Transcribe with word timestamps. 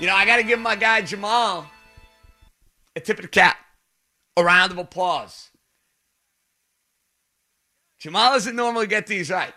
You 0.00 0.06
know, 0.06 0.14
I 0.14 0.26
got 0.26 0.36
to 0.36 0.44
give 0.44 0.60
my 0.60 0.76
guy 0.76 1.02
Jamal 1.02 1.68
a 2.94 3.00
tip 3.00 3.18
of 3.18 3.22
the 3.22 3.28
cap, 3.28 3.56
a 4.36 4.44
round 4.44 4.70
of 4.70 4.78
applause. 4.78 5.50
Jamal 7.98 8.34
doesn't 8.34 8.54
normally 8.54 8.86
get 8.86 9.08
these 9.08 9.28
right. 9.28 9.52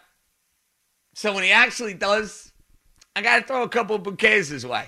So 1.13 1.33
when 1.33 1.43
he 1.43 1.51
actually 1.51 1.93
does, 1.93 2.51
I 3.15 3.21
got 3.21 3.39
to 3.39 3.45
throw 3.45 3.61
a 3.61 3.69
couple 3.69 3.95
of 3.95 4.01
bouquets 4.01 4.47
his 4.47 4.65
way. 4.65 4.85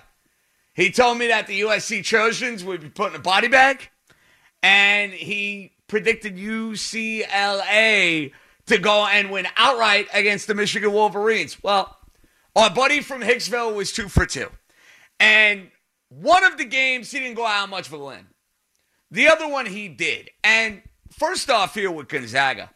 He 0.73 0.89
told 0.89 1.19
me 1.19 1.27
that 1.27 1.45
the 1.45 1.61
USC 1.61 2.03
Trojans 2.03 2.63
would 2.63 2.81
be 2.81 2.89
put 2.89 3.11
in 3.11 3.15
a 3.15 3.21
body 3.21 3.47
bag, 3.47 3.89
and 4.63 5.13
he 5.13 5.73
predicted 5.87 6.35
UCLA 6.35 8.31
to 8.65 8.77
go 8.79 9.05
and 9.05 9.29
win 9.29 9.45
outright 9.55 10.07
against 10.13 10.47
the 10.47 10.55
Michigan 10.55 10.91
Wolverines. 10.91 11.61
Well, 11.61 11.95
our 12.55 12.71
buddy 12.71 13.01
from 13.01 13.21
Hicksville 13.21 13.75
was 13.75 13.91
two 13.91 14.09
for 14.09 14.25
two. 14.25 14.49
And 15.19 15.69
one 16.09 16.43
of 16.43 16.57
the 16.57 16.65
games, 16.65 17.11
he 17.11 17.19
didn't 17.19 17.35
go 17.35 17.45
out 17.45 17.69
much 17.69 17.87
for 17.87 17.95
a 17.95 18.05
limb. 18.05 18.27
The 19.11 19.27
other 19.27 19.47
one, 19.47 19.65
he 19.65 19.87
did. 19.87 20.29
And 20.43 20.81
first 21.11 21.49
off, 21.49 21.75
here 21.75 21.91
with 21.91 22.07
Gonzaga. 22.07 22.71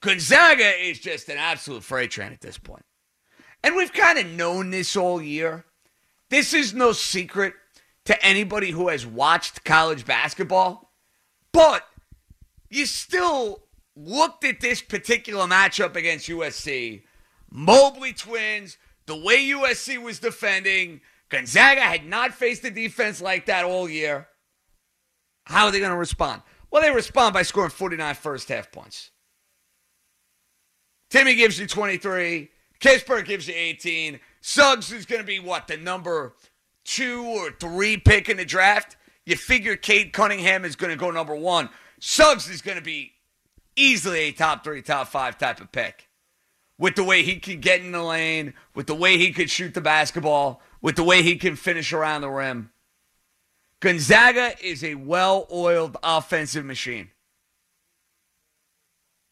Gonzaga 0.00 0.68
is 0.82 0.98
just 0.98 1.28
an 1.28 1.38
absolute 1.38 1.84
freight 1.84 2.10
train 2.10 2.32
at 2.32 2.40
this 2.40 2.58
point. 2.58 2.84
And 3.62 3.76
we've 3.76 3.92
kind 3.92 4.18
of 4.18 4.26
known 4.26 4.70
this 4.70 4.96
all 4.96 5.22
year. 5.22 5.64
This 6.30 6.52
is 6.52 6.74
no 6.74 6.92
secret 6.92 7.54
to 8.06 8.24
anybody 8.24 8.70
who 8.70 8.88
has 8.88 9.06
watched 9.06 9.64
college 9.64 10.04
basketball. 10.04 10.90
But 11.52 11.86
you 12.70 12.86
still 12.86 13.62
looked 13.94 14.44
at 14.44 14.60
this 14.60 14.80
particular 14.80 15.46
matchup 15.46 15.94
against 15.94 16.28
USC. 16.28 17.02
Mobley 17.50 18.12
twins, 18.12 18.78
the 19.06 19.16
way 19.16 19.48
USC 19.48 20.02
was 20.02 20.18
defending, 20.18 21.02
Gonzaga 21.32 21.80
had 21.80 22.04
not 22.04 22.34
faced 22.34 22.62
a 22.64 22.70
defense 22.70 23.22
like 23.22 23.46
that 23.46 23.64
all 23.64 23.88
year. 23.88 24.28
How 25.44 25.64
are 25.64 25.72
they 25.72 25.80
going 25.80 25.90
to 25.90 25.96
respond? 25.96 26.42
Well, 26.70 26.82
they 26.82 26.90
respond 26.90 27.32
by 27.32 27.40
scoring 27.40 27.70
49 27.70 28.14
first 28.16 28.50
half 28.50 28.70
points. 28.70 29.10
Timme 31.10 31.34
gives 31.34 31.58
you 31.58 31.66
23. 31.66 32.50
Kispert 32.80 33.24
gives 33.24 33.48
you 33.48 33.54
18. 33.56 34.20
Suggs 34.42 34.92
is 34.92 35.06
going 35.06 35.22
to 35.22 35.26
be 35.26 35.40
what, 35.40 35.68
the 35.68 35.78
number 35.78 36.34
two 36.84 37.24
or 37.24 37.50
three 37.50 37.96
pick 37.96 38.28
in 38.28 38.36
the 38.36 38.44
draft? 38.44 38.96
You 39.24 39.36
figure 39.36 39.74
Cade 39.74 40.12
Cunningham 40.12 40.66
is 40.66 40.76
going 40.76 40.90
to 40.90 40.98
go 40.98 41.10
number 41.10 41.34
one. 41.34 41.70
Suggs 41.98 42.50
is 42.50 42.60
going 42.60 42.76
to 42.76 42.84
be 42.84 43.12
easily 43.74 44.20
a 44.20 44.32
top 44.32 44.64
three, 44.64 44.82
top 44.82 45.08
five 45.08 45.38
type 45.38 45.62
of 45.62 45.72
pick. 45.72 46.10
With 46.78 46.96
the 46.96 47.04
way 47.04 47.22
he 47.22 47.36
can 47.36 47.60
get 47.60 47.80
in 47.80 47.92
the 47.92 48.02
lane, 48.02 48.52
with 48.74 48.86
the 48.86 48.94
way 48.94 49.16
he 49.16 49.32
could 49.32 49.48
shoot 49.48 49.72
the 49.72 49.80
basketball, 49.80 50.60
with 50.82 50.96
the 50.96 51.04
way 51.04 51.22
he 51.22 51.36
can 51.36 51.56
finish 51.56 51.92
around 51.92 52.20
the 52.20 52.28
rim. 52.28 52.72
Gonzaga 53.80 54.54
is 54.62 54.84
a 54.84 54.96
well 54.96 55.46
oiled 55.50 55.96
offensive 56.02 56.64
machine. 56.64 57.10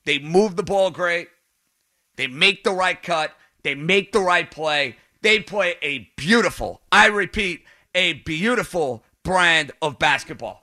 They 0.04 0.18
move 0.18 0.56
the 0.56 0.62
ball 0.62 0.90
great. 0.90 1.28
They 2.16 2.26
make 2.26 2.64
the 2.64 2.72
right 2.72 3.00
cut. 3.00 3.32
They 3.62 3.74
make 3.74 4.12
the 4.12 4.20
right 4.20 4.50
play. 4.50 4.96
They 5.22 5.40
play 5.40 5.74
a 5.82 6.10
beautiful, 6.16 6.80
I 6.90 7.08
repeat, 7.08 7.64
a 7.94 8.14
beautiful 8.14 9.04
brand 9.22 9.72
of 9.82 9.98
basketball. 9.98 10.62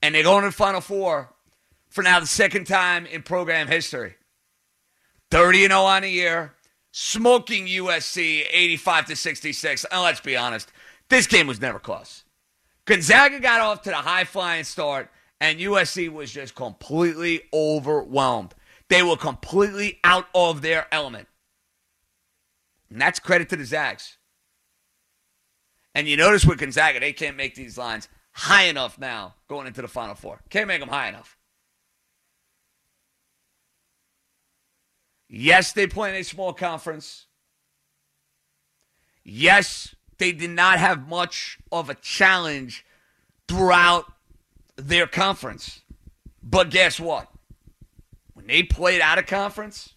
And 0.00 0.14
they 0.14 0.22
go 0.22 0.36
into 0.36 0.48
the 0.48 0.52
Final 0.52 0.80
Four 0.80 1.32
for 1.88 2.02
now 2.02 2.20
the 2.20 2.26
second 2.26 2.66
time 2.66 3.06
in 3.06 3.22
program 3.22 3.66
history. 3.66 4.14
30 5.30 5.68
0 5.68 5.80
on 5.80 6.04
a 6.04 6.08
year, 6.08 6.54
smoking 6.92 7.66
USC 7.66 8.46
85 8.50 9.06
to 9.06 9.16
66. 9.16 9.86
And 9.90 10.02
let's 10.02 10.20
be 10.20 10.36
honest, 10.36 10.70
this 11.08 11.26
game 11.26 11.46
was 11.46 11.60
never 11.60 11.78
close. 11.78 12.24
Gonzaga 12.84 13.40
got 13.40 13.60
off 13.60 13.82
to 13.82 13.90
the 13.90 13.96
high 13.96 14.24
flying 14.24 14.64
start, 14.64 15.10
and 15.40 15.58
USC 15.58 16.08
was 16.08 16.30
just 16.30 16.54
completely 16.54 17.42
overwhelmed. 17.52 18.54
They 18.88 19.02
were 19.02 19.16
completely 19.16 19.98
out 20.04 20.26
of 20.34 20.62
their 20.62 20.86
element. 20.92 21.28
And 22.90 23.00
that's 23.00 23.18
credit 23.18 23.48
to 23.48 23.56
the 23.56 23.64
Zags. 23.64 24.18
And 25.94 26.08
you 26.08 26.16
notice 26.16 26.44
with 26.44 26.58
Gonzaga, 26.58 27.00
they 27.00 27.12
can't 27.12 27.36
make 27.36 27.54
these 27.54 27.78
lines 27.78 28.08
high 28.32 28.64
enough 28.64 28.98
now 28.98 29.34
going 29.48 29.66
into 29.66 29.82
the 29.82 29.88
Final 29.88 30.14
Four. 30.14 30.40
Can't 30.50 30.68
make 30.68 30.80
them 30.80 30.88
high 30.88 31.08
enough. 31.08 31.36
Yes, 35.34 35.72
they 35.72 35.86
play 35.86 36.10
in 36.10 36.16
a 36.16 36.24
small 36.24 36.52
conference. 36.52 37.24
Yes, 39.24 39.94
they 40.18 40.30
did 40.30 40.50
not 40.50 40.78
have 40.78 41.08
much 41.08 41.58
of 41.72 41.88
a 41.88 41.94
challenge 41.94 42.84
throughout 43.48 44.12
their 44.76 45.06
conference. 45.06 45.80
But 46.42 46.68
guess 46.68 47.00
what? 47.00 47.28
When 48.34 48.46
they 48.46 48.62
played 48.62 49.00
out 49.00 49.16
of 49.18 49.26
conference, 49.26 49.94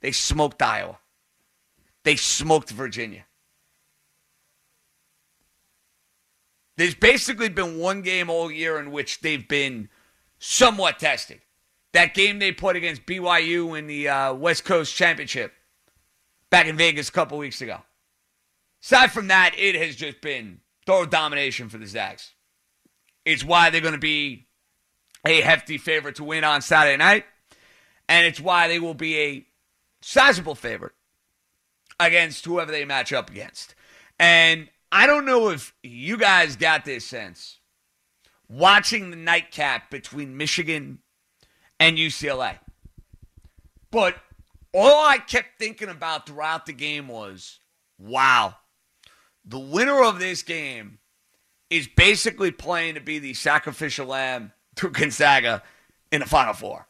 they 0.00 0.10
smoked 0.10 0.60
Iowa. 0.60 0.98
They 2.02 2.16
smoked 2.16 2.70
Virginia. 2.70 3.26
There's 6.76 6.96
basically 6.96 7.48
been 7.48 7.78
one 7.78 8.02
game 8.02 8.28
all 8.28 8.50
year 8.50 8.80
in 8.80 8.90
which 8.90 9.20
they've 9.20 9.46
been 9.46 9.88
somewhat 10.40 10.98
tested. 10.98 11.42
That 11.92 12.14
game 12.14 12.38
they 12.38 12.52
played 12.52 12.76
against 12.76 13.06
BYU 13.06 13.78
in 13.78 13.86
the 13.86 14.08
uh, 14.08 14.34
West 14.34 14.64
Coast 14.64 14.94
Championship 14.96 15.52
back 16.50 16.66
in 16.66 16.76
Vegas 16.76 17.08
a 17.08 17.12
couple 17.12 17.38
weeks 17.38 17.60
ago. 17.60 17.78
Aside 18.82 19.12
from 19.12 19.28
that, 19.28 19.54
it 19.58 19.74
has 19.74 19.94
just 19.94 20.20
been 20.20 20.60
thorough 20.86 21.06
domination 21.06 21.68
for 21.68 21.78
the 21.78 21.86
Zags. 21.86 22.32
It's 23.24 23.44
why 23.44 23.70
they're 23.70 23.80
going 23.80 23.92
to 23.92 23.98
be 23.98 24.46
a 25.24 25.40
hefty 25.40 25.78
favorite 25.78 26.16
to 26.16 26.24
win 26.24 26.44
on 26.44 26.62
Saturday 26.62 26.96
night, 26.96 27.24
and 28.08 28.26
it's 28.26 28.40
why 28.40 28.68
they 28.68 28.80
will 28.80 28.94
be 28.94 29.18
a 29.18 29.46
sizable 30.00 30.54
favorite 30.54 30.92
against 32.00 32.44
whoever 32.44 32.72
they 32.72 32.84
match 32.84 33.12
up 33.12 33.30
against. 33.30 33.74
And 34.18 34.68
I 34.90 35.06
don't 35.06 35.24
know 35.24 35.50
if 35.50 35.74
you 35.82 36.16
guys 36.16 36.56
got 36.56 36.84
this 36.84 37.04
sense 37.04 37.58
watching 38.48 39.10
the 39.10 39.16
nightcap 39.16 39.90
between 39.90 40.36
Michigan 40.36 40.98
and 41.82 41.98
UCLA. 41.98 42.58
But 43.90 44.14
all 44.72 45.04
I 45.04 45.18
kept 45.18 45.58
thinking 45.58 45.88
about 45.88 46.26
throughout 46.26 46.64
the 46.66 46.72
game 46.72 47.08
was 47.08 47.58
wow, 47.98 48.54
the 49.44 49.58
winner 49.58 50.02
of 50.04 50.20
this 50.20 50.42
game 50.42 50.98
is 51.70 51.88
basically 51.88 52.52
playing 52.52 52.94
to 52.94 53.00
be 53.00 53.18
the 53.18 53.34
sacrificial 53.34 54.06
lamb 54.06 54.52
to 54.76 54.90
Gonzaga 54.90 55.62
in 56.12 56.20
the 56.20 56.26
Final 56.26 56.54
Four. 56.54 56.86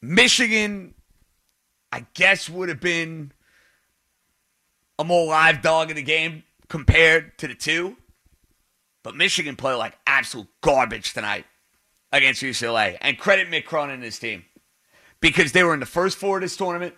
Michigan, 0.00 0.94
I 1.92 2.06
guess, 2.14 2.48
would 2.48 2.70
have 2.70 2.80
been 2.80 3.32
a 4.98 5.04
more 5.04 5.26
live 5.26 5.60
dog 5.60 5.90
in 5.90 5.96
the 5.96 6.02
game 6.02 6.44
compared 6.68 7.36
to 7.38 7.48
the 7.48 7.54
two. 7.54 7.96
But 9.02 9.14
Michigan 9.14 9.56
played 9.56 9.74
like 9.74 9.96
absolute 10.14 10.48
garbage 10.60 11.12
tonight 11.12 11.44
against 12.12 12.42
UCLA. 12.42 12.96
And 13.00 13.18
credit 13.18 13.50
Mick 13.50 13.64
Cronin 13.64 13.96
and 13.96 14.04
his 14.04 14.18
team 14.18 14.44
because 15.20 15.52
they 15.52 15.64
were 15.64 15.74
in 15.74 15.80
the 15.80 15.86
first 15.86 16.16
four 16.16 16.36
of 16.36 16.42
this 16.42 16.56
tournament. 16.56 16.94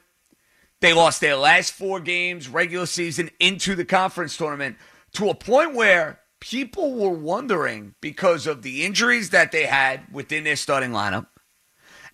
They 0.80 0.92
lost 0.92 1.22
their 1.22 1.36
last 1.36 1.72
four 1.72 2.00
games, 2.00 2.48
regular 2.48 2.84
season, 2.84 3.30
into 3.40 3.74
the 3.74 3.86
conference 3.86 4.36
tournament 4.36 4.76
to 5.12 5.30
a 5.30 5.34
point 5.34 5.74
where 5.74 6.20
people 6.40 6.94
were 6.94 7.08
wondering 7.08 7.94
because 8.02 8.46
of 8.46 8.62
the 8.62 8.84
injuries 8.84 9.30
that 9.30 9.52
they 9.52 9.64
had 9.64 10.02
within 10.12 10.44
their 10.44 10.56
starting 10.56 10.90
lineup 10.90 11.28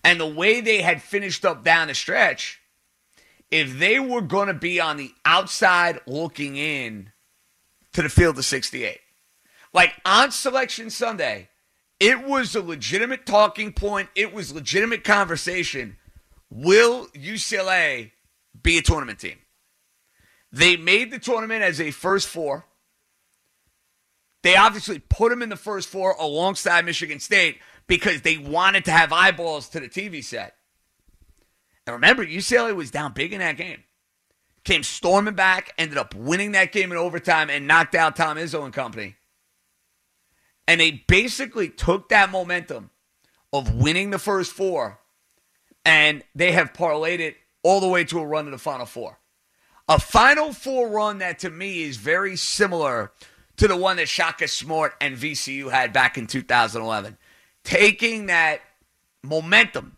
and 0.03 0.19
the 0.19 0.25
way 0.25 0.61
they 0.61 0.81
had 0.81 1.01
finished 1.01 1.43
up 1.43 1.63
down 1.63 1.89
the 1.89 1.93
stretch, 1.93 2.61
if 3.51 3.77
they 3.77 3.99
were 3.99 4.21
going 4.21 4.47
to 4.47 4.53
be 4.53 4.79
on 4.79 4.95
the 4.95 5.11
outside 5.25 5.99
looking 6.07 6.55
in 6.55 7.11
to 7.91 8.01
the 8.01 8.09
field 8.09 8.37
of 8.37 8.45
68. 8.45 8.99
Like 9.73 9.93
on 10.05 10.31
Selection 10.31 10.89
Sunday, 10.89 11.49
it 11.99 12.23
was 12.23 12.55
a 12.55 12.61
legitimate 12.61 13.25
talking 13.25 13.73
point, 13.73 14.09
it 14.15 14.33
was 14.33 14.53
legitimate 14.53 15.03
conversation. 15.03 15.97
Will 16.49 17.07
UCLA 17.07 18.11
be 18.61 18.77
a 18.77 18.81
tournament 18.81 19.19
team? 19.19 19.37
They 20.51 20.77
made 20.77 21.11
the 21.11 21.17
tournament 21.17 21.63
as 21.63 21.81
a 21.81 21.89
first 21.89 22.27
four. 22.27 22.65
They 24.43 24.55
obviously 24.55 24.99
put 24.99 25.29
them 25.29 25.41
in 25.41 25.49
the 25.49 25.55
first 25.55 25.89
four 25.89 26.15
alongside 26.19 26.85
Michigan 26.85 27.19
State 27.19 27.59
because 27.87 28.21
they 28.21 28.37
wanted 28.37 28.85
to 28.85 28.91
have 28.91 29.11
eyeballs 29.11 29.69
to 29.69 29.79
the 29.79 29.87
TV 29.87 30.23
set. 30.23 30.55
And 31.87 31.95
remember, 31.95 32.25
UCLA 32.25 32.75
was 32.75 32.91
down 32.91 33.13
big 33.13 33.33
in 33.33 33.39
that 33.39 33.57
game. 33.57 33.83
Came 34.63 34.83
storming 34.83 35.33
back, 35.33 35.73
ended 35.77 35.97
up 35.97 36.13
winning 36.13 36.51
that 36.51 36.71
game 36.71 36.91
in 36.91 36.97
overtime, 36.97 37.49
and 37.49 37.67
knocked 37.67 37.95
out 37.95 38.15
Tom 38.15 38.37
Izzo 38.37 38.63
and 38.63 38.73
company. 38.73 39.15
And 40.67 40.79
they 40.79 41.03
basically 41.07 41.69
took 41.69 42.09
that 42.09 42.31
momentum 42.31 42.89
of 43.51 43.75
winning 43.75 44.09
the 44.09 44.19
first 44.19 44.51
four, 44.51 44.99
and 45.85 46.23
they 46.33 46.53
have 46.53 46.73
parlayed 46.73 47.19
it 47.19 47.35
all 47.61 47.79
the 47.79 47.87
way 47.87 48.03
to 48.05 48.19
a 48.19 48.25
run 48.25 48.45
to 48.45 48.51
the 48.51 48.57
Final 48.57 48.85
Four. 48.85 49.19
A 49.87 49.99
Final 49.99 50.53
Four 50.53 50.89
run 50.89 51.19
that 51.19 51.39
to 51.39 51.49
me 51.49 51.83
is 51.83 51.97
very 51.97 52.35
similar 52.35 53.11
to 53.57 53.67
the 53.67 53.75
one 53.75 53.97
that 53.97 54.07
Shaka 54.07 54.47
Smart 54.47 54.93
and 55.01 55.17
VCU 55.17 55.69
had 55.69 55.93
back 55.93 56.17
in 56.17 56.27
2011 56.27 57.17
taking 57.63 58.27
that 58.27 58.61
momentum 59.23 59.97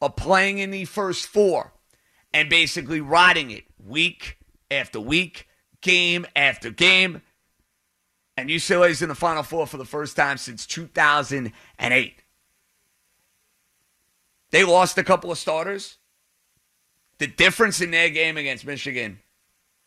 of 0.00 0.16
playing 0.16 0.58
in 0.58 0.70
the 0.70 0.84
first 0.84 1.26
four 1.26 1.72
and 2.32 2.48
basically 2.48 3.00
riding 3.00 3.50
it 3.50 3.64
week 3.84 4.38
after 4.70 5.00
week, 5.00 5.48
game 5.80 6.24
after 6.36 6.70
game. 6.70 7.22
And 8.40 8.50
UCLA 8.50 8.90
is 8.90 9.02
in 9.02 9.08
the 9.08 9.14
Final 9.14 9.42
Four 9.42 9.66
for 9.66 9.76
the 9.76 9.84
first 9.84 10.16
time 10.16 10.38
since 10.38 10.66
2008. 10.66 12.14
They 14.50 14.64
lost 14.64 14.98
a 14.98 15.04
couple 15.04 15.30
of 15.30 15.38
starters. 15.38 15.98
The 17.18 17.26
difference 17.26 17.80
in 17.80 17.90
their 17.90 18.08
game 18.08 18.36
against 18.36 18.64
Michigan 18.64 19.20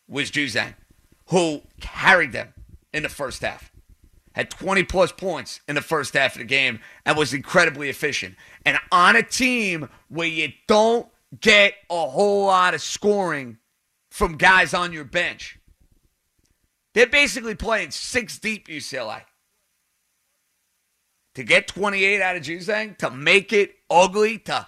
was 0.08 0.30
Juzang, 0.30 0.74
who 1.26 1.62
carried 1.80 2.32
them 2.32 2.54
in 2.92 3.02
the 3.02 3.08
first 3.08 3.42
half 3.42 3.72
had 4.34 4.50
20 4.50 4.82
plus 4.84 5.12
points 5.12 5.60
in 5.68 5.74
the 5.74 5.80
first 5.80 6.14
half 6.14 6.34
of 6.34 6.40
the 6.40 6.44
game 6.44 6.80
and 7.06 7.16
was 7.16 7.32
incredibly 7.32 7.88
efficient. 7.88 8.34
And 8.66 8.78
on 8.90 9.16
a 9.16 9.22
team 9.22 9.88
where 10.08 10.26
you 10.26 10.52
don't 10.66 11.08
get 11.40 11.74
a 11.88 12.08
whole 12.08 12.46
lot 12.46 12.74
of 12.74 12.82
scoring 12.82 13.58
from 14.10 14.36
guys 14.36 14.74
on 14.74 14.92
your 14.92 15.04
bench, 15.04 15.58
they're 16.94 17.06
basically 17.06 17.54
playing 17.54 17.90
six 17.90 18.38
deep 18.38 18.68
UCLA. 18.68 19.22
To 21.34 21.42
get 21.42 21.66
28 21.66 22.22
out 22.22 22.36
of 22.36 22.42
Juzang, 22.42 22.96
to 22.98 23.10
make 23.10 23.52
it 23.52 23.74
ugly, 23.90 24.38
to 24.38 24.66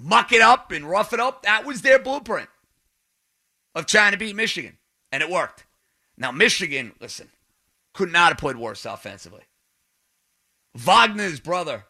muck 0.00 0.32
it 0.32 0.40
up 0.40 0.70
and 0.70 0.88
rough 0.88 1.12
it 1.12 1.18
up, 1.18 1.42
that 1.42 1.66
was 1.66 1.82
their 1.82 1.98
blueprint 1.98 2.48
of 3.74 3.86
trying 3.86 4.12
to 4.12 4.18
beat 4.18 4.36
Michigan. 4.36 4.78
And 5.10 5.22
it 5.22 5.30
worked. 5.30 5.64
Now, 6.16 6.30
Michigan, 6.30 6.92
listen, 7.00 7.30
could 7.92 8.12
not 8.12 8.28
have 8.28 8.38
played 8.38 8.56
worse 8.56 8.84
offensively. 8.84 9.42
Wagner's 10.76 11.40
brother, 11.40 11.84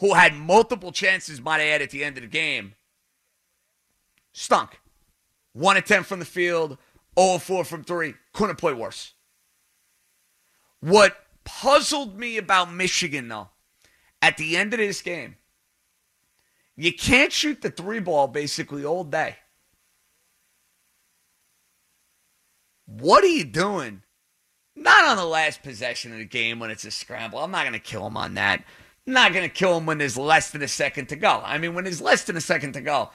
who 0.00 0.14
had 0.14 0.34
multiple 0.34 0.92
chances, 0.92 1.40
might 1.40 1.60
add, 1.60 1.80
at 1.80 1.90
the 1.90 2.04
end 2.04 2.18
of 2.18 2.22
the 2.22 2.28
game, 2.28 2.74
stunk. 4.32 4.80
1 5.54 5.76
of 5.76 5.84
10 5.84 6.02
from 6.02 6.18
the 6.18 6.24
field, 6.24 6.78
0 7.18 7.38
4 7.38 7.64
from 7.64 7.84
3. 7.84 8.14
Couldn't 8.32 8.56
play 8.56 8.72
worse. 8.72 9.12
What 10.80 11.16
puzzled 11.44 12.18
me 12.18 12.36
about 12.36 12.72
Michigan, 12.72 13.28
though, 13.28 13.48
at 14.20 14.36
the 14.36 14.56
end 14.56 14.72
of 14.72 14.78
this 14.78 15.02
game, 15.02 15.36
you 16.76 16.92
can't 16.92 17.32
shoot 17.32 17.62
the 17.62 17.70
three 17.70 18.00
ball 18.00 18.28
basically 18.28 18.84
all 18.84 19.04
day. 19.04 19.36
What 22.86 23.22
are 23.22 23.28
you 23.28 23.44
doing 23.44 24.02
not 24.74 25.04
on 25.04 25.16
the 25.16 25.24
last 25.24 25.62
possession 25.62 26.12
of 26.12 26.18
the 26.18 26.24
game 26.24 26.58
when 26.58 26.70
it's 26.70 26.84
a 26.84 26.90
scramble. 26.90 27.38
I'm 27.38 27.50
not 27.50 27.64
going 27.64 27.74
to 27.74 27.78
kill 27.78 28.06
him 28.06 28.16
on 28.16 28.34
that. 28.34 28.64
I'm 29.06 29.12
not 29.12 29.32
going 29.32 29.48
to 29.48 29.54
kill 29.54 29.76
him 29.76 29.86
when 29.86 29.98
there's 29.98 30.16
less 30.16 30.50
than 30.50 30.62
a 30.62 30.68
second 30.68 31.08
to 31.08 31.16
go. 31.16 31.42
I 31.44 31.58
mean, 31.58 31.74
when 31.74 31.84
there's 31.84 32.00
less 32.00 32.24
than 32.24 32.36
a 32.36 32.40
second 32.40 32.72
to 32.74 32.80
go, 32.80 33.10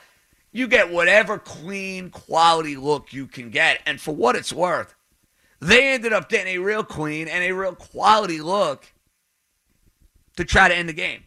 you 0.52 0.68
get 0.68 0.92
whatever 0.92 1.38
clean 1.38 2.10
quality 2.10 2.76
look 2.76 3.14
you 3.14 3.28
can 3.28 3.50
get. 3.50 3.82
And 3.86 4.00
for 4.00 4.16
what 4.16 4.36
it's 4.36 4.54
worth, 4.54 4.96
they 5.60 5.94
ended 5.94 6.14
up 6.14 6.30
getting 6.30 6.56
a 6.56 6.64
real 6.64 6.84
clean 6.84 7.28
and 7.28 7.44
a 7.44 7.52
real 7.52 7.76
quality 7.76 8.42
look 8.42 8.94
to 10.36 10.46
try 10.46 10.68
to 10.68 10.76
end 10.76 10.90
the 10.90 10.94
game. 10.94 11.24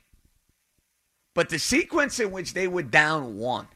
But 1.35 1.49
the 1.49 1.59
sequence 1.59 2.19
in 2.19 2.31
which 2.31 2.55
they 2.55 2.67
were 2.67 2.83
down 2.83 3.37
one, 3.37 3.69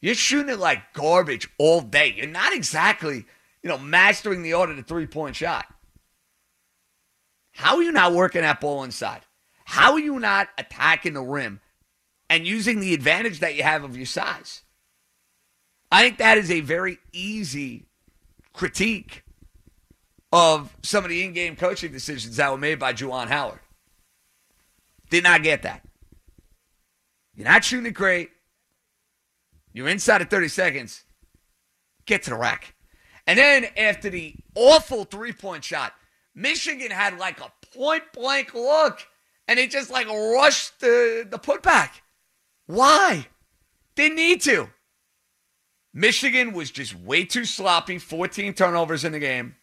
you're 0.00 0.14
shooting 0.14 0.52
it 0.52 0.58
like 0.58 0.92
garbage 0.92 1.48
all 1.58 1.80
day. 1.80 2.14
You're 2.16 2.26
not 2.26 2.54
exactly 2.54 3.26
you 3.62 3.68
know, 3.68 3.78
mastering 3.78 4.42
the 4.42 4.54
art 4.54 4.70
of 4.70 4.76
the 4.76 4.82
three 4.82 5.06
point 5.06 5.36
shot. 5.36 5.66
How 7.52 7.76
are 7.76 7.82
you 7.82 7.92
not 7.92 8.14
working 8.14 8.42
that 8.42 8.60
ball 8.60 8.84
inside? 8.84 9.22
How 9.64 9.92
are 9.92 10.00
you 10.00 10.18
not 10.18 10.48
attacking 10.56 11.14
the 11.14 11.22
rim 11.22 11.60
and 12.30 12.46
using 12.46 12.80
the 12.80 12.94
advantage 12.94 13.40
that 13.40 13.56
you 13.56 13.62
have 13.62 13.84
of 13.84 13.96
your 13.96 14.06
size? 14.06 14.62
I 15.92 16.02
think 16.02 16.18
that 16.18 16.38
is 16.38 16.50
a 16.50 16.60
very 16.60 16.98
easy 17.12 17.86
critique 18.52 19.24
of 20.32 20.74
some 20.82 21.04
of 21.04 21.10
the 21.10 21.24
in 21.24 21.32
game 21.32 21.56
coaching 21.56 21.90
decisions 21.90 22.36
that 22.36 22.50
were 22.50 22.56
made 22.56 22.78
by 22.78 22.92
Juwan 22.92 23.26
Howard. 23.26 23.58
Did 25.10 25.24
not 25.24 25.42
get 25.42 25.62
that. 25.62 25.82
You're 27.34 27.48
not 27.48 27.64
shooting 27.64 27.86
it 27.86 27.94
great. 27.94 28.30
You're 29.72 29.88
inside 29.88 30.22
of 30.22 30.30
30 30.30 30.48
seconds. 30.48 31.04
Get 32.06 32.22
to 32.24 32.30
the 32.30 32.36
rack. 32.36 32.74
And 33.26 33.38
then 33.38 33.66
after 33.76 34.08
the 34.08 34.34
awful 34.54 35.04
three 35.04 35.32
point 35.32 35.64
shot, 35.64 35.94
Michigan 36.34 36.92
had 36.92 37.18
like 37.18 37.40
a 37.40 37.52
point 37.76 38.04
blank 38.12 38.54
look 38.54 39.00
and 39.48 39.58
they 39.58 39.66
just 39.66 39.90
like 39.90 40.08
rushed 40.08 40.78
the, 40.80 41.26
the 41.28 41.38
putback. 41.38 41.90
Why? 42.70 43.26
Didn't 43.96 44.16
need 44.16 44.40
to. 44.42 44.68
Michigan 45.92 46.52
was 46.52 46.70
just 46.70 46.94
way 46.94 47.24
too 47.24 47.44
sloppy, 47.44 47.98
14 47.98 48.54
turnovers 48.54 49.04
in 49.04 49.10
the 49.10 49.18
game. 49.18 49.56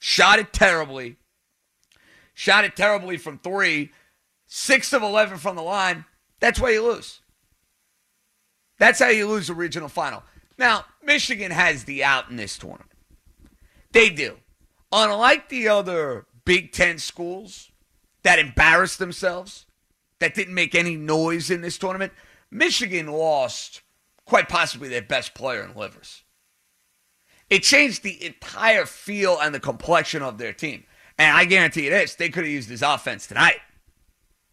Shot 0.00 0.40
it 0.40 0.52
terribly. 0.52 1.16
Shot 2.34 2.64
it 2.64 2.74
terribly 2.74 3.18
from 3.18 3.38
three. 3.38 3.92
Six 4.48 4.92
of 4.92 5.02
11 5.02 5.38
from 5.38 5.54
the 5.54 5.62
line. 5.62 6.06
That's 6.40 6.58
why 6.58 6.70
you 6.70 6.82
lose. 6.82 7.20
That's 8.80 8.98
how 8.98 9.08
you 9.08 9.28
lose 9.28 9.46
the 9.46 9.54
regional 9.54 9.88
final. 9.88 10.24
Now, 10.58 10.86
Michigan 11.04 11.52
has 11.52 11.84
the 11.84 12.02
out 12.02 12.30
in 12.30 12.36
this 12.36 12.58
tournament. 12.58 12.90
They 13.92 14.10
do. 14.10 14.38
Unlike 14.90 15.50
the 15.50 15.68
other 15.68 16.26
Big 16.44 16.72
Ten 16.72 16.98
schools 16.98 17.70
that 18.24 18.40
embarrassed 18.40 18.98
themselves, 18.98 19.66
that 20.18 20.34
didn't 20.34 20.54
make 20.54 20.74
any 20.74 20.96
noise 20.96 21.50
in 21.50 21.60
this 21.60 21.78
tournament, 21.78 22.12
Michigan 22.54 23.08
lost 23.08 23.82
quite 24.26 24.48
possibly 24.48 24.88
their 24.88 25.02
best 25.02 25.34
player 25.34 25.64
in 25.64 25.74
Livers. 25.74 26.22
It 27.50 27.64
changed 27.64 28.04
the 28.04 28.24
entire 28.24 28.86
feel 28.86 29.38
and 29.40 29.52
the 29.52 29.60
complexion 29.60 30.22
of 30.22 30.38
their 30.38 30.52
team. 30.52 30.84
And 31.18 31.36
I 31.36 31.46
guarantee 31.46 31.84
you 31.84 31.90
this, 31.90 32.14
they 32.14 32.28
could 32.28 32.44
have 32.44 32.52
used 32.52 32.68
his 32.68 32.80
offense 32.80 33.26
tonight. 33.26 33.58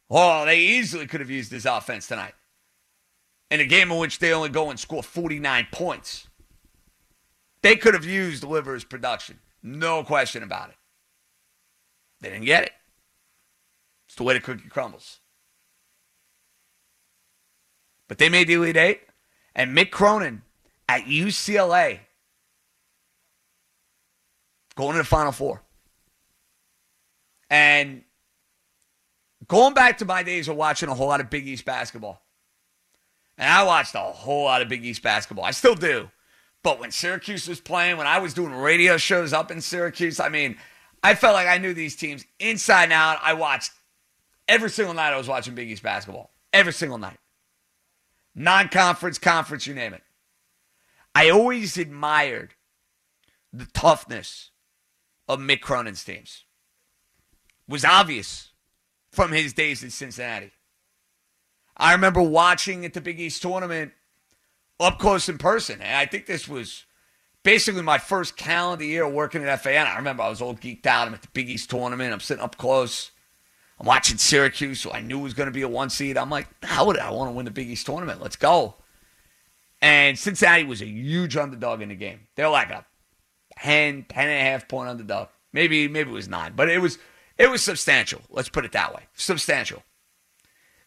Oh, 0.10 0.46
they 0.46 0.60
easily 0.60 1.05
could 1.05 1.20
have 1.20 1.29
used 1.29 1.51
his 1.51 1.67
offense 1.67 2.08
tonight 2.08 2.34
in 3.51 3.60
a 3.60 3.65
game 3.65 3.91
in 3.91 3.98
which 4.00 4.17
they 4.17 4.34
only 4.34 4.50
go 4.50 4.72
and 4.72 4.79
score 4.79 5.03
49 5.03 5.67
points. 5.72 6.27
They 7.62 7.75
could 7.75 7.93
have 7.93 8.05
used 8.05 8.43
Livers' 8.43 8.84
production. 8.84 9.39
No 9.62 10.03
question 10.03 10.41
about 10.41 10.70
it. 10.70 10.75
They 12.20 12.29
didn't 12.29 12.46
get 12.46 12.63
it. 12.63 12.72
It's 14.08 14.15
the 14.15 14.24
way 14.24 14.34
the 14.34 14.39
cookie 14.39 14.70
crumbles. 14.70 15.21
But 18.12 18.18
they 18.18 18.27
made 18.27 18.48
the 18.48 18.56
Elite 18.56 18.75
Eight, 18.75 19.01
and 19.56 19.72
Mick 19.72 19.89
Cronin 19.89 20.41
at 20.89 21.03
UCLA 21.03 22.00
going 24.75 24.91
to 24.91 24.98
the 24.98 25.06
Final 25.06 25.32
Four. 25.32 25.62
And 27.50 28.03
going 29.48 29.74
back 29.74 30.00
to 30.00 30.06
my 30.06 30.24
days 30.24 30.50
of 30.50 30.58
watching 30.58 30.89
a 30.89 30.94
whole 30.94 31.08
lot 31.08 31.22
of 31.22 31.30
Big 31.30 31.48
East 31.48 31.63
basketball, 31.63 32.22
And 33.38 33.50
I 33.50 33.63
watched 33.63 33.96
a 33.96 34.00
whole 34.00 34.44
lot 34.44 34.62
of 34.62 34.68
Big 34.68 34.84
East 34.84 35.01
basketball. 35.01 35.46
I 35.46 35.51
still 35.51 35.75
do. 35.75 36.12
But 36.63 36.82
when 36.82 36.91
Syracuse 36.91 37.48
was 37.48 37.62
playing, 37.62 37.96
when 37.96 38.08
I 38.08 38.20
was 38.20 38.34
doing 38.34 38.51
radio 38.51 38.98
shows 38.98 39.32
up 39.32 39.51
in 39.51 39.62
Syracuse, 39.62 40.20
I 40.20 40.27
mean, 40.27 40.58
I 41.01 41.15
felt 41.15 41.34
like 41.34 41.48
I 41.48 41.60
knew 41.60 41.74
these 41.74 41.96
teams 41.96 42.25
inside 42.41 42.84
and 42.84 42.91
out. 42.91 43.20
I 43.24 43.36
watched 43.36 43.72
every 44.50 44.70
single 44.70 44.94
night 44.94 45.13
I 45.13 45.18
was 45.18 45.30
watching 45.30 45.56
Big 45.56 45.70
East 45.70 45.82
basketball. 45.82 46.34
Every 46.51 46.74
single 46.74 46.98
night. 46.98 47.15
Non 48.33 48.69
conference, 48.69 49.17
conference, 49.17 49.67
you 49.67 49.73
name 49.73 49.93
it. 49.93 50.03
I 51.13 51.29
always 51.29 51.77
admired 51.77 52.53
the 53.51 53.65
toughness 53.65 54.51
of 55.27 55.39
Mick 55.39 55.61
Cronin's 55.61 56.03
teams. 56.03 56.45
Was 57.67 57.85
obvious 57.85 58.51
from 59.11 59.31
his 59.31 59.53
days 59.53 59.83
at 59.83 59.91
Cincinnati. 59.91 60.51
I 61.77 61.93
remember 61.93 62.21
watching 62.21 62.85
at 62.85 62.93
the 62.93 63.01
Big 63.01 63.19
East 63.19 63.41
tournament 63.41 63.91
up 64.79 65.00
close 65.00 65.29
in 65.29 65.38
person. 65.38 65.81
And 65.81 65.97
I 65.97 66.05
think 66.05 66.25
this 66.25 66.47
was 66.47 66.85
basically 67.43 67.81
my 67.81 67.97
first 67.97 68.38
calendar 68.38 68.83
year 68.83 69.07
working 69.07 69.43
at 69.43 69.61
FAN. 69.61 69.88
I 69.88 69.95
remember 69.95 70.23
I 70.23 70.29
was 70.29 70.41
all 70.41 70.55
geeked 70.55 70.85
out. 70.85 71.07
I'm 71.07 71.13
at 71.13 71.21
the 71.21 71.27
Big 71.33 71.50
East 71.50 71.69
tournament. 71.69 72.13
I'm 72.13 72.19
sitting 72.19 72.43
up 72.43 72.57
close. 72.57 73.11
I'm 73.81 73.88
watching 73.88 74.19
Syracuse, 74.19 74.79
so 74.79 74.91
I 74.91 75.01
knew 75.01 75.21
it 75.21 75.23
was 75.23 75.33
going 75.33 75.47
to 75.47 75.51
be 75.51 75.63
a 75.63 75.67
one 75.67 75.89
seed. 75.89 76.15
I'm 76.15 76.29
like, 76.29 76.47
how 76.63 76.85
would 76.85 77.00
I 77.00 77.09
want 77.09 77.29
to 77.29 77.33
win 77.35 77.45
the 77.45 77.51
Big 77.51 77.67
East 77.67 77.88
tournament? 77.88 78.21
Let's 78.21 78.35
go. 78.35 78.75
And 79.81 80.19
Cincinnati 80.19 80.65
was 80.65 80.83
a 80.83 80.85
huge 80.85 81.35
underdog 81.35 81.81
in 81.81 81.89
the 81.89 81.95
game. 81.95 82.27
They're 82.35 82.47
like 82.47 82.69
a 82.69 82.85
10, 83.57 84.05
10 84.07 84.29
and 84.29 84.31
a 84.31 84.51
half 84.51 84.67
point 84.67 84.89
underdog. 84.89 85.29
Maybe, 85.51 85.88
maybe 85.88 86.11
it 86.11 86.13
was 86.13 86.27
nine, 86.27 86.53
but 86.55 86.69
it 86.69 86.77
was 86.77 87.00
it 87.39 87.50
was 87.50 87.63
substantial. 87.63 88.21
Let's 88.29 88.50
put 88.50 88.65
it 88.65 88.71
that 88.73 88.93
way. 88.93 89.07
Substantial. 89.15 89.81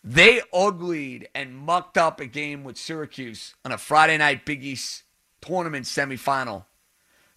They 0.04 0.40
uglied 0.52 1.28
and 1.34 1.56
mucked 1.56 1.98
up 1.98 2.20
a 2.20 2.26
game 2.26 2.62
with 2.62 2.76
Syracuse 2.76 3.56
on 3.64 3.72
a 3.72 3.78
Friday 3.78 4.18
night 4.18 4.46
Big 4.46 4.62
East 4.62 5.02
tournament 5.40 5.86
semifinal 5.86 6.66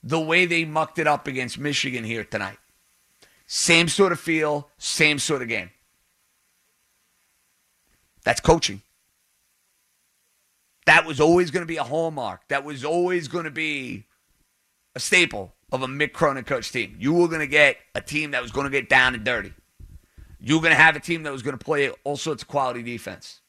the 0.04 0.20
way 0.20 0.46
they 0.46 0.66
mucked 0.66 1.00
it 1.00 1.08
up 1.08 1.26
against 1.26 1.58
Michigan 1.58 2.04
here 2.04 2.24
tonight. 2.24 2.60
Same 3.48 3.88
sort 3.88 4.12
of 4.12 4.20
feel, 4.20 4.70
same 4.78 5.20
sort 5.20 5.42
of 5.42 5.48
game. 5.48 5.70
That's 8.24 8.42
coaching. 8.42 8.82
That 10.86 11.06
was 11.06 11.20
always 11.20 11.50
going 11.50 11.64
to 11.64 11.68
be 11.68 11.78
a 11.78 11.84
hallmark. 11.84 12.48
That 12.50 12.66
was 12.66 12.84
always 12.84 13.28
going 13.28 13.46
to 13.46 13.52
be 13.52 14.06
a 14.96 15.00
staple 15.00 15.54
of 15.72 15.82
a 15.82 15.88
Mick 15.88 16.14
Cronin 16.14 16.44
coach 16.44 16.72
team. 16.72 16.96
You 17.00 17.14
were 17.14 17.28
going 17.28 17.40
to 17.40 17.48
get 17.48 17.78
a 17.96 18.02
team 18.02 18.32
that 18.32 18.42
was 18.42 18.52
going 18.52 18.66
to 18.66 18.70
get 18.72 18.90
down 18.90 19.16
and 19.16 19.24
dirty. 19.24 19.54
You 20.40 20.56
were 20.56 20.62
going 20.62 20.76
to 20.76 20.82
have 20.82 20.96
a 20.96 21.00
team 21.00 21.24
that 21.24 21.32
was 21.32 21.42
going 21.42 21.58
to 21.58 21.64
play 21.64 21.90
all 22.04 22.18
sorts 22.18 22.44
of 22.44 22.48
quality 22.48 22.84
defense. 22.84 23.42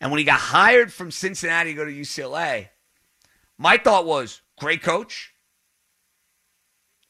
And 0.00 0.10
when 0.10 0.18
he 0.18 0.24
got 0.24 0.38
hired 0.38 0.92
from 0.92 1.10
Cincinnati 1.10 1.70
to 1.70 1.76
go 1.76 1.84
to 1.84 1.92
UCLA, 1.92 2.68
my 3.56 3.78
thought 3.78 4.06
was 4.06 4.42
great 4.58 4.82
coach, 4.82 5.34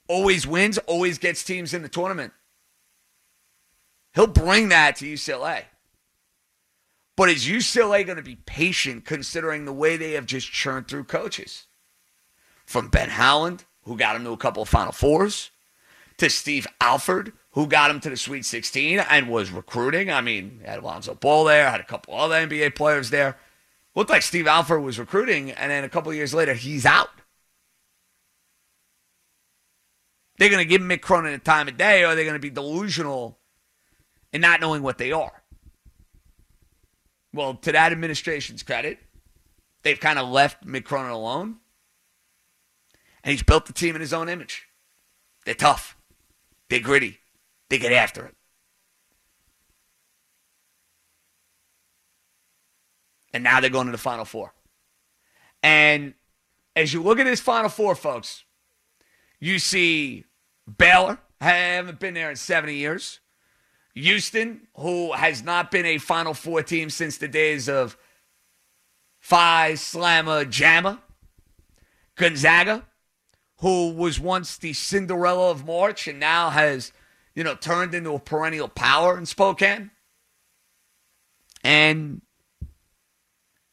always 0.08 0.46
wins, 0.46 0.78
always 0.78 1.18
gets 1.18 1.44
teams 1.44 1.72
in 1.72 1.82
the 1.82 1.88
tournament. 1.88 2.32
He'll 4.14 4.26
bring 4.26 4.70
that 4.70 4.96
to 4.96 5.06
UCLA. 5.06 5.62
But 7.16 7.30
is 7.30 7.46
UCLA 7.46 8.06
going 8.06 8.16
to 8.16 8.22
be 8.22 8.38
patient 8.46 9.04
considering 9.04 9.64
the 9.64 9.72
way 9.72 9.96
they 9.96 10.12
have 10.12 10.26
just 10.26 10.50
churned 10.50 10.88
through 10.88 11.04
coaches? 11.04 11.66
From 12.64 12.88
Ben 12.88 13.10
Howland, 13.10 13.64
who 13.84 13.96
got 13.96 14.16
him 14.16 14.24
to 14.24 14.30
a 14.30 14.36
couple 14.36 14.62
of 14.62 14.68
Final 14.68 14.92
Fours, 14.92 15.50
to 16.18 16.28
Steve 16.28 16.66
Alford, 16.80 17.32
who 17.52 17.66
got 17.66 17.90
him 17.90 18.00
to 18.00 18.10
the 18.10 18.16
Sweet 18.16 18.44
16 18.44 19.00
and 19.00 19.28
was 19.28 19.50
recruiting. 19.50 20.10
I 20.10 20.20
mean, 20.20 20.60
had 20.64 20.80
Alonzo 20.80 21.14
Ball 21.14 21.44
there, 21.44 21.70
had 21.70 21.80
a 21.80 21.84
couple 21.84 22.14
other 22.14 22.34
NBA 22.34 22.74
players 22.74 23.10
there. 23.10 23.36
Looked 23.94 24.10
like 24.10 24.22
Steve 24.22 24.46
Alford 24.46 24.82
was 24.82 24.98
recruiting, 24.98 25.50
and 25.50 25.70
then 25.70 25.82
a 25.82 25.88
couple 25.88 26.12
years 26.14 26.34
later, 26.34 26.54
he's 26.54 26.86
out. 26.86 27.10
They're 30.38 30.49
going 30.49 30.62
to 30.62 30.68
give 30.68 30.80
Mick 30.80 31.00
Cronin 31.00 31.35
a 31.35 31.38
time 31.38 31.68
of 31.68 31.76
day, 31.76 32.04
or 32.04 32.14
they're 32.14 32.25
going 32.25 32.35
to 32.35 32.40
be 32.40 32.50
delusional 32.50 33.38
in 34.33 34.40
not 34.40 34.61
knowing 34.61 34.83
what 34.83 34.99
they 34.99 35.12
are. 35.12 35.42
Well, 37.33 37.54
to 37.54 37.73
that 37.73 37.92
administration's 37.92 38.62
credit, 38.62 38.99
they've 39.83 39.99
kind 39.99 40.18
of 40.18 40.28
left 40.28 40.66
Mick 40.66 40.85
Cronin 40.85 41.11
alone, 41.11 41.57
and 43.23 43.33
he's 43.33 43.42
built 43.42 43.66
the 43.66 43.73
team 43.73 43.95
in 43.95 44.00
his 44.00 44.12
own 44.12 44.28
image. 44.28 44.66
They're 45.45 45.54
tough, 45.54 45.97
they're 46.71 46.80
gritty, 46.80 47.18
they 47.68 47.78
get 47.78 47.92
after 47.92 48.25
it. 48.25 48.35
And 53.35 53.45
now 53.45 53.61
they're 53.61 53.71
going 53.71 53.87
to 53.87 53.92
the 53.92 53.99
Final 53.99 54.25
Four. 54.25 54.54
And 55.62 56.14
as 56.75 56.92
you 56.95 57.02
look 57.02 57.18
at 57.18 57.25
this 57.25 57.40
Final 57.40 57.68
Four, 57.68 57.95
folks, 57.95 58.45
you 59.38 59.59
see 59.59 60.25
Baylor, 60.76 61.18
haven't 61.40 62.00
been 62.00 62.14
there 62.14 62.30
in 62.30 62.37
70 62.37 62.75
years. 62.75 63.20
Houston, 63.94 64.68
who 64.76 65.12
has 65.12 65.42
not 65.42 65.70
been 65.70 65.87
a 65.87 65.98
Final 65.98 66.34
Four 66.34 66.62
team 66.62 66.90
since 66.90 67.18
the 67.18 67.28
days 67.28 67.68
of 67.68 67.96
Phi 69.18 69.72
Slama 69.72 70.48
Jama. 70.48 71.02
Gonzaga, 72.16 72.84
who 73.60 73.92
was 73.92 74.18
once 74.18 74.56
the 74.58 74.72
Cinderella 74.72 75.50
of 75.50 75.64
March 75.64 76.08
and 76.08 76.18
now 76.18 76.50
has, 76.50 76.92
you 77.34 77.44
know, 77.44 77.54
turned 77.54 77.94
into 77.94 78.12
a 78.12 78.18
perennial 78.18 78.68
power 78.68 79.16
in 79.16 79.25
Spokane. 79.25 79.92
And 81.62 82.22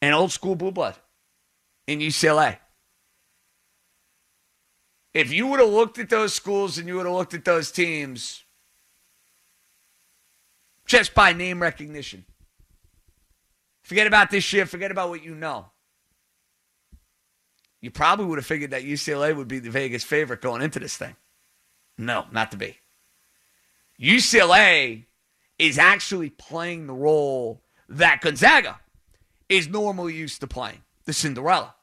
an 0.02 0.12
old 0.12 0.32
school 0.32 0.54
blue 0.54 0.72
blood 0.72 0.96
in 1.86 1.98
UCLA. 2.00 2.58
If 5.16 5.32
you 5.32 5.46
would 5.46 5.60
have 5.60 5.70
looked 5.70 5.98
at 5.98 6.10
those 6.10 6.34
schools 6.34 6.76
and 6.76 6.86
you 6.86 6.96
would 6.96 7.06
have 7.06 7.14
looked 7.14 7.32
at 7.32 7.46
those 7.46 7.72
teams 7.72 8.44
just 10.84 11.14
by 11.14 11.32
name 11.32 11.62
recognition, 11.62 12.26
forget 13.82 14.06
about 14.06 14.30
this 14.30 14.52
year, 14.52 14.66
forget 14.66 14.90
about 14.90 15.08
what 15.08 15.24
you 15.24 15.34
know. 15.34 15.70
You 17.80 17.90
probably 17.90 18.26
would 18.26 18.36
have 18.36 18.44
figured 18.44 18.72
that 18.72 18.82
UCLA 18.82 19.34
would 19.34 19.48
be 19.48 19.58
the 19.58 19.70
Vegas 19.70 20.04
favorite 20.04 20.42
going 20.42 20.60
into 20.60 20.80
this 20.80 20.98
thing. 20.98 21.16
No, 21.96 22.26
not 22.30 22.50
to 22.50 22.58
be. 22.58 22.76
UCLA 23.98 25.06
is 25.58 25.78
actually 25.78 26.28
playing 26.28 26.86
the 26.86 26.92
role 26.92 27.62
that 27.88 28.20
Gonzaga 28.20 28.80
is 29.48 29.66
normally 29.66 30.12
used 30.12 30.42
to 30.42 30.46
playing 30.46 30.82
the 31.06 31.14
Cinderella. 31.14 31.74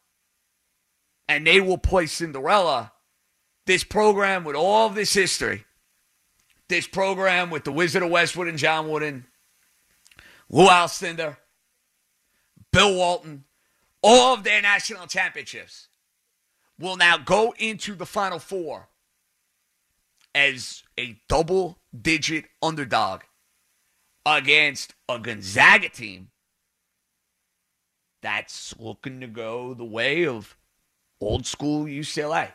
And 1.27 1.47
they 1.47 1.59
will 1.59 1.79
play 1.79 2.05
Cinderella. 2.05 2.91
This 3.65 3.83
program 3.83 4.43
with 4.43 4.55
all 4.55 4.89
this 4.89 5.13
history, 5.13 5.65
this 6.67 6.87
program 6.87 7.49
with 7.49 7.63
the 7.63 7.71
Wizard 7.71 8.03
of 8.03 8.09
Westwood 8.09 8.47
and 8.47 8.57
John 8.57 8.89
Wooden, 8.89 9.25
Lew 10.49 10.67
Alcindor, 10.67 11.37
Bill 12.71 12.95
Walton, 12.95 13.45
all 14.01 14.33
of 14.33 14.43
their 14.43 14.61
national 14.61 15.07
championships 15.07 15.87
will 16.77 16.97
now 16.97 17.17
go 17.17 17.53
into 17.57 17.95
the 17.95 18.05
Final 18.05 18.39
Four 18.39 18.89
as 20.35 20.83
a 20.99 21.17
double 21.29 21.79
digit 21.99 22.45
underdog 22.61 23.21
against 24.25 24.93
a 25.07 25.19
Gonzaga 25.19 25.89
team 25.89 26.29
that's 28.21 28.73
looking 28.79 29.19
to 29.19 29.27
go 29.27 29.73
the 29.73 29.85
way 29.85 30.25
of 30.25 30.57
old 31.21 31.45
school 31.45 31.85
UCLA. 31.85 32.49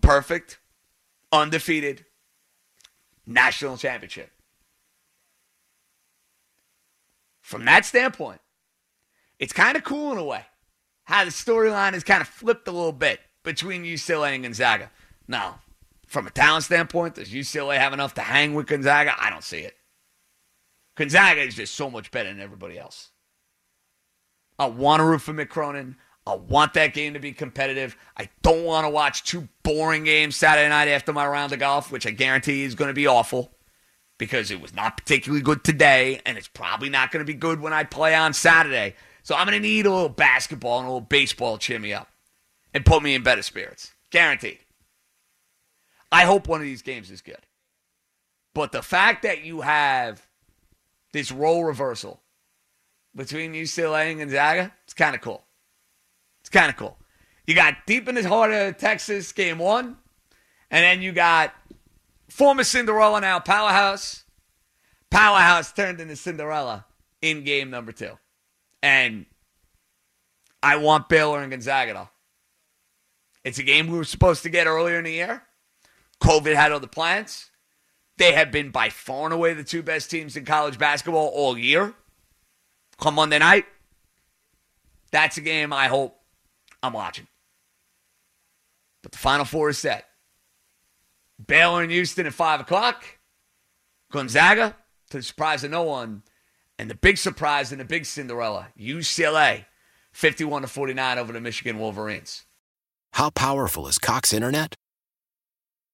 Perfect, 0.00 0.58
undefeated 1.30 2.04
national 3.26 3.76
championship. 3.76 4.30
From 7.40 7.64
that 7.66 7.84
standpoint, 7.84 8.40
it's 9.38 9.52
kind 9.52 9.76
of 9.76 9.84
cool 9.84 10.12
in 10.12 10.18
a 10.18 10.24
way 10.24 10.46
how 11.04 11.24
the 11.24 11.30
storyline 11.30 11.92
has 11.92 12.04
kind 12.04 12.20
of 12.20 12.28
flipped 12.28 12.68
a 12.68 12.72
little 12.72 12.92
bit 12.92 13.20
between 13.42 13.84
UCLA 13.84 14.34
and 14.34 14.44
Gonzaga. 14.44 14.90
Now, 15.26 15.60
from 16.06 16.26
a 16.26 16.30
talent 16.30 16.64
standpoint, 16.64 17.16
does 17.16 17.30
UCLA 17.30 17.76
have 17.78 17.92
enough 17.92 18.14
to 18.14 18.20
hang 18.20 18.54
with 18.54 18.66
Gonzaga? 18.66 19.14
I 19.18 19.30
don't 19.30 19.44
see 19.44 19.60
it. 19.60 19.76
Gonzaga 20.94 21.40
is 21.40 21.56
just 21.56 21.74
so 21.74 21.90
much 21.90 22.10
better 22.10 22.28
than 22.28 22.40
everybody 22.40 22.78
else. 22.78 23.10
I 24.58 24.66
want 24.66 25.00
to 25.00 25.04
root 25.04 25.22
for 25.22 25.32
Mick 25.32 25.48
Cronin. 25.48 25.96
I 26.26 26.34
want 26.34 26.74
that 26.74 26.94
game 26.94 27.14
to 27.14 27.20
be 27.20 27.32
competitive. 27.32 27.96
I 28.16 28.28
don't 28.42 28.64
want 28.64 28.84
to 28.84 28.90
watch 28.90 29.24
two 29.24 29.48
boring 29.62 30.04
games 30.04 30.36
Saturday 30.36 30.68
night 30.68 30.88
after 30.88 31.12
my 31.12 31.26
round 31.26 31.52
of 31.52 31.58
golf, 31.58 31.90
which 31.90 32.06
I 32.06 32.10
guarantee 32.10 32.62
is 32.62 32.74
going 32.74 32.88
to 32.88 32.94
be 32.94 33.06
awful 33.06 33.52
because 34.18 34.50
it 34.50 34.60
was 34.60 34.74
not 34.74 34.96
particularly 34.96 35.42
good 35.42 35.64
today, 35.64 36.20
and 36.24 36.38
it's 36.38 36.48
probably 36.48 36.88
not 36.88 37.10
going 37.10 37.24
to 37.24 37.32
be 37.32 37.36
good 37.36 37.60
when 37.60 37.72
I 37.72 37.82
play 37.82 38.14
on 38.14 38.32
Saturday. 38.32 38.94
So 39.24 39.34
I'm 39.34 39.46
going 39.46 39.60
to 39.60 39.68
need 39.68 39.86
a 39.86 39.90
little 39.90 40.08
basketball 40.08 40.78
and 40.78 40.86
a 40.86 40.90
little 40.90 41.00
baseball 41.00 41.58
to 41.58 41.66
cheer 41.66 41.78
me 41.78 41.92
up 41.92 42.08
and 42.72 42.86
put 42.86 43.02
me 43.02 43.14
in 43.14 43.22
better 43.22 43.42
spirits. 43.42 43.92
Guaranteed. 44.10 44.58
I 46.12 46.24
hope 46.24 46.46
one 46.46 46.60
of 46.60 46.66
these 46.66 46.82
games 46.82 47.10
is 47.10 47.20
good. 47.20 47.46
But 48.54 48.70
the 48.70 48.82
fact 48.82 49.22
that 49.22 49.44
you 49.44 49.62
have 49.62 50.26
this 51.12 51.30
role 51.30 51.64
reversal 51.64 52.20
between 53.14 53.52
UCLA 53.52 54.10
and 54.10 54.20
Gonzaga. 54.20 54.72
It's 54.84 54.94
kind 54.94 55.14
of 55.14 55.20
cool. 55.20 55.44
Kind 56.52 56.70
of 56.70 56.76
cool. 56.76 56.98
You 57.46 57.54
got 57.54 57.86
deep 57.86 58.08
in 58.08 58.14
the 58.14 58.28
heart 58.28 58.52
of 58.52 58.76
Texas, 58.76 59.32
game 59.32 59.58
one, 59.58 59.96
and 60.70 60.84
then 60.84 61.02
you 61.02 61.12
got 61.12 61.52
former 62.28 62.64
Cinderella, 62.64 63.20
now 63.20 63.40
powerhouse. 63.40 64.24
Powerhouse 65.10 65.72
turned 65.72 66.00
into 66.00 66.16
Cinderella 66.16 66.86
in 67.20 67.44
game 67.44 67.70
number 67.70 67.92
two. 67.92 68.18
And 68.82 69.26
I 70.62 70.76
want 70.76 71.08
Baylor 71.08 71.42
and 71.42 71.50
Gonzaga, 71.50 71.92
though. 71.92 72.08
It's 73.44 73.58
a 73.58 73.62
game 73.62 73.88
we 73.88 73.98
were 73.98 74.04
supposed 74.04 74.44
to 74.44 74.48
get 74.48 74.66
earlier 74.66 74.98
in 74.98 75.04
the 75.04 75.12
year. 75.12 75.42
COVID 76.22 76.54
had 76.54 76.72
other 76.72 76.86
plans. 76.86 77.50
They 78.16 78.32
have 78.32 78.52
been 78.52 78.70
by 78.70 78.88
far 78.88 79.24
and 79.24 79.34
away 79.34 79.54
the 79.54 79.64
two 79.64 79.82
best 79.82 80.10
teams 80.10 80.36
in 80.36 80.44
college 80.44 80.78
basketball 80.78 81.28
all 81.34 81.58
year. 81.58 81.94
Come 82.98 83.16
Monday 83.16 83.40
night, 83.40 83.64
that's 85.10 85.36
a 85.38 85.40
game 85.40 85.72
I 85.72 85.88
hope 85.88 86.21
I'm 86.82 86.92
watching. 86.92 87.26
But 89.02 89.12
the 89.12 89.18
Final 89.18 89.44
Four 89.44 89.70
is 89.70 89.78
set. 89.78 90.06
Baylor 91.44 91.82
and 91.82 91.90
Houston 91.90 92.26
at 92.26 92.34
5 92.34 92.60
o'clock. 92.60 93.04
Gonzaga, 94.10 94.76
to 95.10 95.16
the 95.18 95.22
surprise 95.22 95.64
of 95.64 95.70
no 95.70 95.82
one. 95.82 96.22
And 96.78 96.90
the 96.90 96.94
big 96.94 97.18
surprise 97.18 97.72
and 97.72 97.80
the 97.80 97.84
big 97.84 98.06
Cinderella, 98.06 98.68
UCLA, 98.78 99.66
51 100.12 100.62
to 100.62 100.68
49 100.68 101.18
over 101.18 101.32
the 101.32 101.40
Michigan 101.40 101.78
Wolverines. 101.78 102.44
How 103.14 103.30
powerful 103.30 103.86
is 103.86 103.98
Cox 103.98 104.32
Internet? 104.32 104.74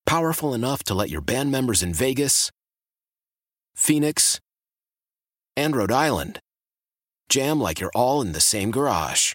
Powerful 0.06 0.54
enough 0.54 0.84
to 0.84 0.94
let 0.94 1.10
your 1.10 1.20
band 1.20 1.50
members 1.50 1.82
in 1.82 1.92
Vegas, 1.92 2.50
Phoenix, 3.74 4.40
and 5.56 5.76
Rhode 5.76 5.92
Island 5.92 6.40
jam 7.28 7.60
like 7.60 7.80
you're 7.80 7.90
all 7.94 8.22
in 8.22 8.32
the 8.32 8.40
same 8.40 8.70
garage. 8.70 9.34